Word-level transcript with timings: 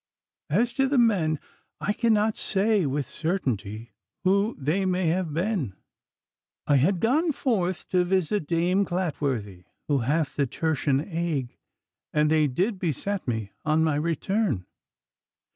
As 0.49 0.73
to 0.73 0.87
the 0.87 0.97
men, 0.97 1.37
I 1.79 1.93
cannot 1.93 2.35
say 2.35 2.87
with 2.87 3.07
certainty 3.07 3.91
who 4.23 4.55
they 4.57 4.83
may 4.83 5.05
have 5.09 5.31
been. 5.31 5.75
I 6.65 6.77
had 6.77 6.99
gone 7.01 7.31
forth 7.33 7.87
to 7.89 8.03
visit 8.03 8.47
Dame 8.47 8.83
Clatworthy, 8.83 9.65
who 9.87 9.99
hath 9.99 10.37
the 10.37 10.47
tertian 10.47 11.01
ague, 11.01 11.55
and 12.11 12.31
they 12.31 12.47
did 12.47 12.79
beset 12.79 13.27
me 13.27 13.51
on 13.63 13.83
my 13.83 13.93
return. 13.93 14.65